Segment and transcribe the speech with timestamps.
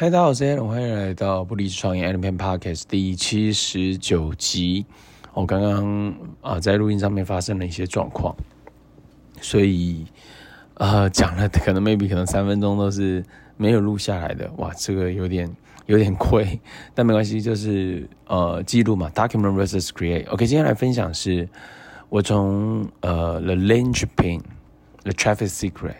[0.00, 4.86] 嗨，大家好，我是 Allen，欢迎来到不离职创业 Allen Podcast 第七十九集。
[5.34, 8.34] 我刚刚啊在录音上面发生了一些状况，
[9.42, 10.06] 所以
[10.76, 13.22] 呃讲了可能 maybe 可能三分钟都是
[13.58, 15.54] 没有录下来的，哇，这个有点
[15.84, 16.58] 有点亏，
[16.96, 20.26] 但没关系，就是呃记录嘛，document versus create。
[20.30, 21.46] OK，今天来分享是
[22.08, 25.96] 我从呃 The Linchpin，The Traffic Secret。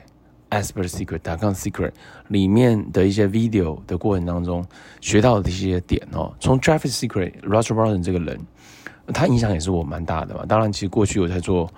[0.50, 1.92] Expert Secret.com Secret
[2.28, 4.64] 里面的一些 video 的过程当中
[5.00, 8.38] 学到的一些点哦，从 Traffic Secret，Russell Brunson 这个人，
[9.14, 10.44] 他影响也是我蛮大的嘛。
[10.46, 11.70] 当然，其实过去我在做，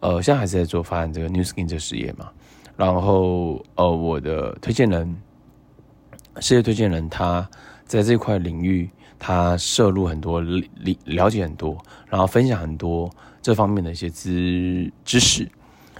[0.00, 2.30] 呃，现在还是在做发展这个 New Skin 这个事业嘛。
[2.76, 5.16] 然后，呃，我的推荐人，
[6.40, 7.48] 事业推荐人，他
[7.84, 10.62] 在这块领域，他涉入很多，了
[11.04, 11.76] 了解很多，
[12.08, 13.10] 然后分享很多
[13.42, 15.46] 这方面的一些知知识。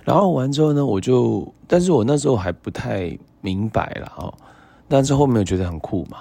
[0.04, 4.34] 然后完之后呢，我就，但是我那时候还不太明白了哦，
[4.88, 6.18] 但是后面我觉得很酷嘛，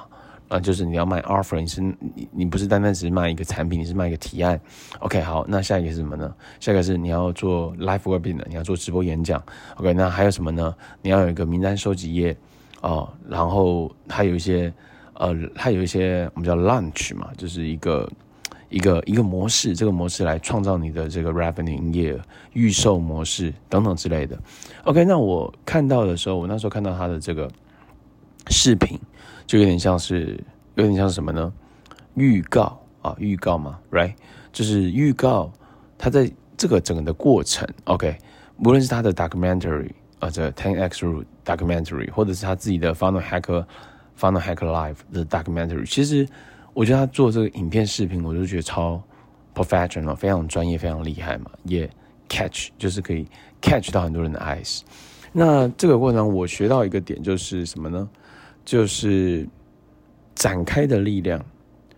[0.50, 4.60] 啊，就是你要卖 offer，你是你你不是单单只是卖一个产品，你是卖一个提案
[5.00, 6.32] ，OK，好，那下一个是什么呢？
[6.60, 9.42] 下一个是你要做 live webinar，你要做直播演讲
[9.78, 10.76] ，OK，那还有什么呢？
[11.02, 12.38] 你要有一个名单收集页
[12.82, 14.72] 哦，然后还有一些
[15.16, 18.08] 呃，还有一些我们叫 lunch 嘛，就是一个。
[18.72, 22.20] 一个一个模式，这个模式来创造你的这个 revenue 营业额、
[22.54, 24.40] 预售模式等等之类的。
[24.86, 27.52] OK，那我看到的时候，我那时候看到他的这个
[28.48, 28.98] 视频，
[29.46, 30.42] 就有点像是
[30.76, 31.54] 有点像什么呢？
[32.16, 34.14] 预告啊，预告嘛，right？
[34.54, 35.52] 就是预告
[35.98, 37.68] 他在这个整个的过程。
[37.84, 38.18] OK，
[38.60, 43.66] 无论是他的 documentary 啊，这 Ten X Rule documentary，或者是他自己的 Final Hacker
[44.18, 46.26] Final Hacker Live 的 documentary，其实。
[46.74, 49.02] 我觉得他做这个影片视频，我就觉得超
[49.54, 51.90] professional，非常专业，非常厉害嘛，也
[52.30, 53.28] catch 就是可以
[53.62, 54.82] catch 到很多人的 eyes。
[55.34, 58.10] 那这个过程我学到一个点就是什么呢？
[58.64, 59.46] 就是
[60.34, 61.44] 展开的力量。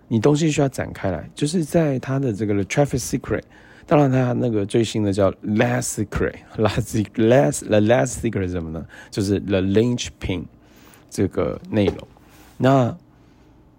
[0.07, 3.43] 你东西需要展开来，就是在他的这个 traffic Secret，
[3.85, 8.85] 当然他那个最新的叫 Last Secret，Last Last The Last Secret 是什么呢？
[9.11, 10.45] 就是 The Linchpin
[11.11, 12.07] 这个内容。
[12.57, 12.97] 那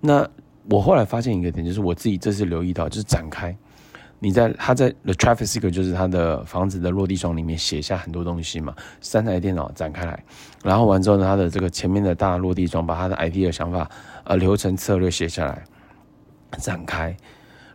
[0.01, 0.31] 那。
[0.71, 3.57] 我后来发现一个点，就是我自己这次留意到，就是展开。
[4.21, 10.25] 你在他在 The Traffic Secret，就是他的房子的落地窗里面写下很多东西嘛，三台电脑展开来，
[10.63, 13.91] 然后完之后呢，他的这个前面的大落地窗把他的 idea 想法、
[14.25, 15.63] 呃流程策略写下来，
[16.59, 17.15] 展开。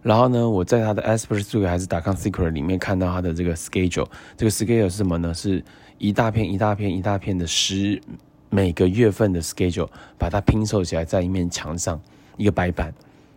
[0.02, 5.32] 然后呢，我在他的 Expert Secret 还是 .com Secret 里面看到他的这个 schedule，这个 schedule 是什么呢？
[5.34, 5.64] 是
[6.00, 8.02] 一大片一大片一大片的十
[8.50, 12.02] 每个月份的 schedule，把它拼凑起来在一面墙上。
[12.40, 12.92] 一个白板，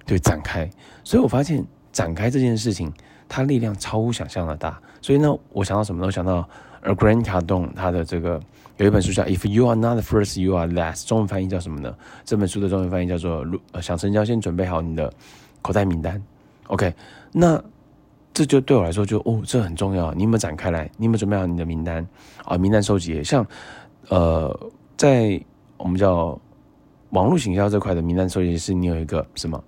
[0.07, 0.71] 对，展开，
[1.03, 2.91] 所以我发现展开这件事情，
[3.29, 4.81] 它力量超乎想象的大。
[5.01, 6.07] 所以呢，我想到什么呢？
[6.07, 6.49] 我想到
[6.81, 8.41] 而，Grant Cardone 他的这个
[8.77, 11.93] 有一本书叫《If You Are Not First, You Are Last》，中文翻译叫什么呢？
[12.25, 15.13] 这本书的中文翻译叫做“呃，想成交先准备好你的
[15.61, 16.23] 口袋名单”。
[16.69, 16.95] OK，
[17.33, 17.61] 那
[18.33, 20.15] 这就对我来说就哦，这很重要。
[20.15, 20.89] 你有没有展开来？
[20.97, 22.07] 你有没有准备好你的名单
[22.45, 22.57] 啊？
[22.57, 23.45] 名单收集，像
[24.09, 25.43] 呃，在
[25.77, 26.41] 我们叫。
[27.13, 29.63] 网络行销这块的名单收集是，你有一个什么？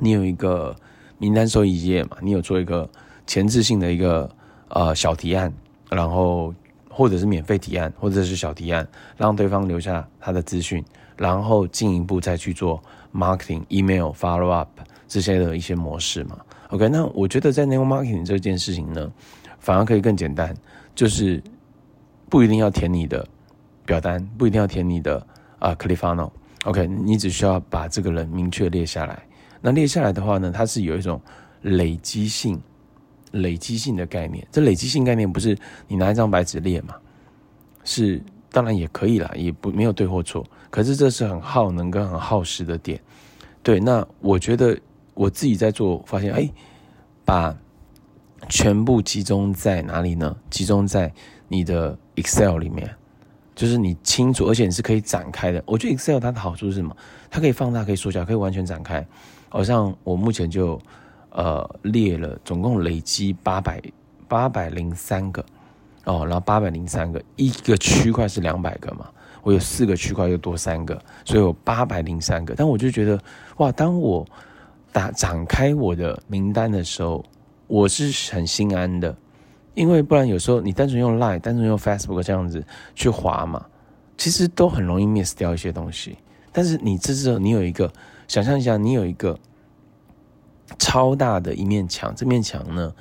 [0.00, 0.74] 你有一个
[1.18, 2.16] 名单收集页嘛？
[2.20, 2.88] 你有做一个
[3.24, 4.28] 前置性的一个
[4.68, 5.52] 呃小提案，
[5.90, 6.52] 然后
[6.88, 10.84] 或者是免费提案，或者是小提案，让对方留下他的资讯，
[11.16, 12.82] 然后进一步再去做
[13.14, 14.68] marketing、email follow up
[15.06, 16.36] 这些的一些模式嘛
[16.70, 19.08] ？OK，那我觉得在 network marketing 这件事情呢，
[19.60, 20.52] 反而可以更简单，
[20.96, 21.40] 就是
[22.28, 23.24] 不一定要填你的
[23.86, 25.24] 表单，不一定要填你的
[25.60, 26.32] 啊 ClickFunnels
[26.64, 29.22] OK，你只需要把这个人明确列下来。
[29.62, 31.20] 那列下来的话呢，它是有一种
[31.62, 32.60] 累积性、
[33.32, 34.46] 累积性的概念。
[34.52, 35.56] 这累积性概念不是
[35.88, 36.94] 你拿一张白纸列嘛？
[37.82, 40.46] 是，当然也可以啦，也不没有对或错。
[40.70, 43.00] 可是这是很耗能跟很耗时的点。
[43.62, 44.78] 对，那我觉得
[45.14, 46.50] 我自己在做，发现哎，
[47.24, 47.56] 把
[48.48, 50.36] 全部集中在哪里呢？
[50.50, 51.12] 集中在
[51.48, 52.94] 你的 Excel 里面。
[53.54, 55.62] 就是你清楚，而且你是可以展开的。
[55.66, 56.96] 我觉得 Excel 它的好处是什么？
[57.30, 59.06] 它可以放大，可以缩小，可以完全展开。
[59.48, 60.80] 好像我目前就
[61.30, 63.82] 呃列了，总共累积八百
[64.28, 65.44] 八百零三个
[66.04, 69.06] 哦，然后八百零三个，一个区块是两百个嘛，
[69.42, 72.54] 我有四个区块又多三个，所以有八百零三个。
[72.56, 73.20] 但我就觉得
[73.58, 74.26] 哇，当我
[74.92, 77.24] 打展开我的名单的时候，
[77.66, 79.14] 我是很心安的。
[79.80, 82.62] 因为不然，有时候你单纯用 Line、单纯用 Facebook 这样子
[82.94, 83.64] 去滑嘛，
[84.18, 86.18] 其实都很容易 miss 掉一些东西。
[86.52, 87.90] 但是你这时候你有一个，
[88.28, 89.38] 想象一下，你有一个
[90.78, 92.92] 超大的一面墙，这面墙呢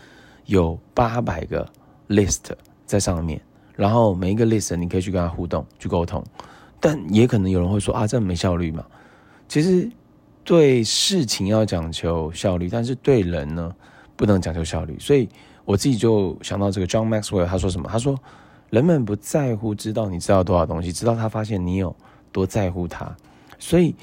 [0.46, 1.70] 有八百个
[2.08, 2.46] list
[2.86, 3.42] 在上面，
[3.75, 6.24] 然后每一个 list 你可以去跟他互动、去沟通。
[6.80, 8.86] 但也可能有人会说啊，这没效率嘛。
[9.50, 9.92] 其实
[10.46, 13.75] 对事情要讲求效率，但是对人呢，
[14.16, 14.98] 不能讲求效率。
[14.98, 15.28] 所以
[15.69, 17.88] 我自己就想到这个 John Maxwell，他说什么？
[17.88, 18.19] 他说
[18.71, 21.95] 人们不在乎知道你知道多少东西，直到他发现你有
[22.31, 23.16] 多在乎他。
[23.60, 23.94] 所以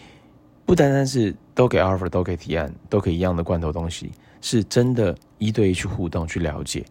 [0.64, 6.84] 不单单是都给 offer，都给提案，都给一样的罐头东西，是真的一对一去互动，去了解，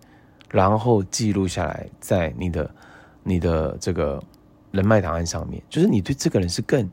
[0.50, 2.70] 然后记录下来，在你的
[3.24, 4.22] 你的这个
[4.72, 6.86] 人脉档案上面，就是你对这个人是更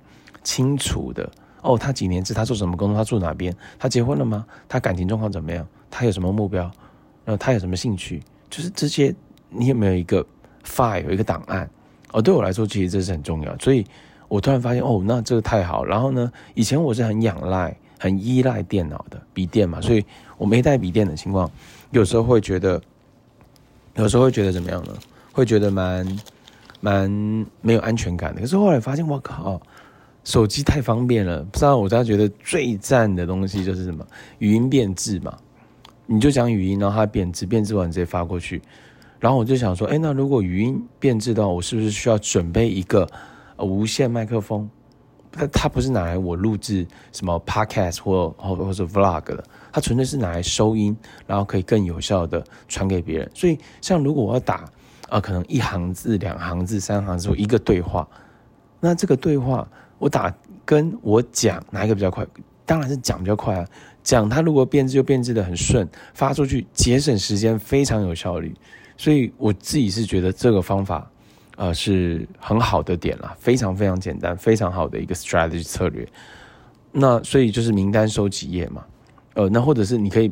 [0.44, 1.28] 清楚的。
[1.62, 2.96] 哦，他几年制，他做什么工作？
[2.96, 3.52] 他住哪边？
[3.76, 4.46] 他结婚了吗？
[4.68, 5.66] 他感情状况怎么样？
[5.90, 6.70] 他有什么目标？
[7.24, 8.22] 然后他有什么兴趣？
[8.50, 9.14] 就是这些，
[9.48, 10.24] 你有没有一个
[10.64, 11.68] file 有一个档案？
[12.12, 13.56] 哦，对我来说，其实这是很重要。
[13.58, 13.86] 所以
[14.28, 15.84] 我突然发现，哦，那这个太好。
[15.84, 20.04] 然后呢，以前我是很仰赖、很依赖电脑的笔电嘛，所以
[20.36, 21.50] 我没带笔电的情况，
[21.90, 22.80] 有时候会觉得，
[23.96, 24.92] 有时候会觉得怎么样呢？
[25.32, 26.18] 会觉得蛮
[26.80, 28.40] 蛮没有安全感的。
[28.40, 29.60] 可是后来发现，我靠！
[30.24, 34.06] 手机太方便了，不知道我家觉得最赞的东西就是什么？
[34.38, 35.36] 语音变字嘛，
[36.12, 38.60] 你就讲语音，然后它变字，变字完直接发过去。
[39.18, 43.08] 然后我就想说，哎，那如果语音变字的话，我是不是需要准备一个
[43.58, 44.68] 无线麦克风？
[45.30, 49.42] 它它不是拿来我录制什么 podcast 或或或者 vlog 的，
[49.72, 50.94] 它纯粹是拿来收音，
[51.26, 53.30] 然后可以更有效的传给别人。
[53.34, 54.68] 所以，像如果我要打
[55.08, 58.06] 啊、可能一行字、两行字、三行字或一个对话，
[58.80, 59.66] 那这个对话。
[59.98, 62.26] 我打跟我讲哪一个比较快？
[62.66, 63.64] 当然是讲比较快啊。
[64.02, 68.54] 讲它如果变质就变质的很顺，发出去节省时间，非常有效率。
[68.96, 71.10] 所以我自己是觉得这个方法，
[71.56, 76.06] 呃，是很好的点啦，非常非常简单，非常好的一个 strategy 策略。
[76.90, 78.84] 那所以就是名单收集页嘛，
[79.34, 80.30] 呃，那或者是你可以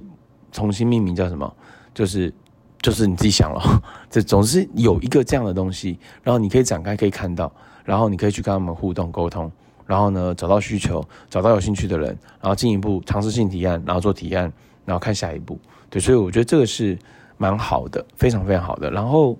[0.52, 1.52] 重新命名叫什么？
[1.94, 2.32] 就是
[2.80, 7.52] 就是你自己想了， 这总是有一个这样的东西，然后你可以展开可以看到。
[7.82, 9.50] 然后你可以去跟他们互动沟通，
[9.90, 14.52] 然后呢，找到需求，找到有兴趣的人，然后进一步尝试性提案，然后做提案，
[14.84, 15.58] 然后看下一步。
[15.90, 16.96] 对，所以我觉得这个是
[17.36, 18.88] 蛮好的，非常非常好的。
[18.88, 19.36] 然后，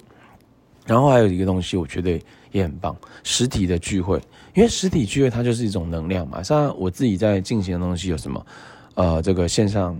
[0.86, 2.20] 然后还有一个东西，我觉得
[2.50, 4.20] 也很棒，实体的聚会，
[4.52, 6.42] 因为实体聚会它就是一种能量嘛。
[6.42, 8.44] 像我自己在进行的东西有什么？
[8.94, 9.96] 呃，这个线上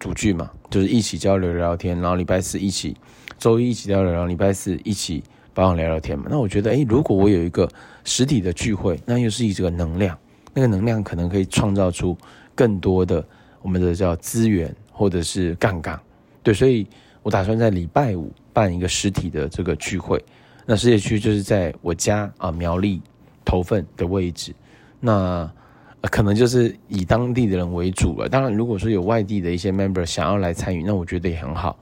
[0.00, 2.96] 组聚嘛，就是一起交流聊聊天，然后礼拜四一起，
[3.38, 5.22] 周一一起交流，然后礼拜四一起。
[5.54, 6.26] 帮我聊聊天嘛？
[6.28, 7.68] 那我觉得，诶，如果我有一个
[8.02, 10.18] 实体的聚会，那又是一个能量，
[10.52, 12.16] 那个能量可能可以创造出
[12.54, 13.24] 更多的
[13.62, 15.98] 我们的叫资源或者是杠杆。
[16.42, 16.86] 对，所以
[17.22, 20.22] 我打算在礼拜五办一个实体的这个聚会。
[20.66, 23.00] 那实体区就是在我家啊苗栗
[23.44, 24.52] 头份的位置。
[24.98, 25.50] 那
[26.10, 28.28] 可能就是以当地的人为主了。
[28.28, 31.78] 当然，如果说有外地的一些 member 想要来参与，那我觉得也很好。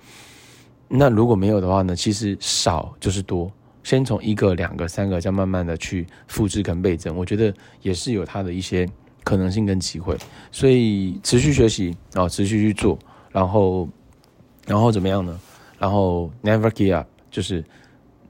[0.89, 1.97] 那如果没有的话呢？
[1.97, 3.51] 其实少就是多。
[3.85, 7.53] 先从一个、两个、三个，这样慢慢的去复制跟倍增，我觉得
[7.83, 8.89] 也是有它的一些
[9.25, 10.17] 可能性跟机会。
[10.51, 12.99] 所以持续学习，然后持续去做，
[13.31, 13.89] 然后，
[14.67, 15.39] 然后怎么样呢？
[15.79, 17.65] 然后 never give up，就是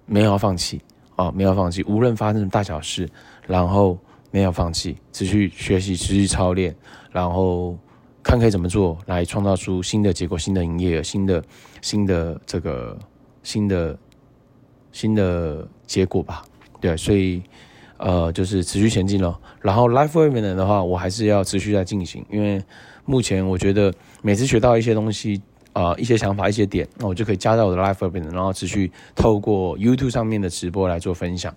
[0.06, 0.80] 没有放弃
[1.16, 3.06] 啊，没有放弃，无论发生什么大小事，
[3.46, 3.98] 然后
[4.30, 6.74] 没有放弃，持续学习，持续操练，
[7.10, 7.78] 然后
[8.22, 11.44] 看可以怎么做来创造出新的结果、新的营业额、新的
[11.82, 12.98] 新的这个
[13.42, 13.98] 新的。
[14.92, 16.44] 新的结果吧，
[16.80, 17.42] 对，所以
[17.96, 19.40] 呃，就是持续前进咯。
[19.60, 22.62] 然后 Life Webinar 的话，我还是要持续在进行，因为
[23.04, 25.40] 目前我觉得每次学到一些东西
[25.72, 31.54] 啊、呃，一些想法，一些点，那我就可以加到我的 Life Webinar，然后持续透过 YouTube 上面的直播来做分享，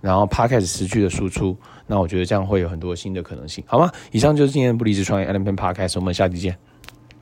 [0.00, 1.56] 然后 Podcast 持续的输出，
[1.86, 3.90] 那我觉得这样会有很多新的可能性，好吗？
[4.12, 6.56] 以上就是今天不离职创业 Allen Peng Podcast，我们下期见。